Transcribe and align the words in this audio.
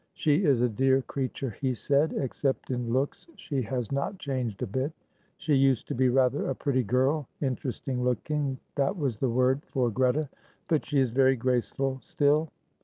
"She 0.15 0.45
is 0.45 0.63
a 0.63 0.67
dear 0.67 1.03
creature," 1.03 1.51
he 1.61 1.75
said; 1.75 2.11
"except 2.13 2.71
in 2.71 2.91
looks 2.91 3.27
she 3.35 3.61
has 3.61 3.91
not 3.91 4.17
changed 4.17 4.63
a 4.63 4.65
bit. 4.65 4.91
She 5.37 5.53
used 5.53 5.87
to 5.89 5.93
be 5.93 6.09
rather 6.09 6.49
a 6.49 6.55
pretty 6.55 6.81
girl, 6.81 7.27
interesting 7.39 8.03
looking, 8.03 8.57
that 8.73 8.97
was 8.97 9.19
the 9.19 9.29
word 9.29 9.61
for 9.63 9.91
Greta; 9.91 10.27
but 10.67 10.83
she 10.87 10.99
is 10.99 11.11
very 11.11 11.35
graceful 11.35 11.99
still. 12.01 12.49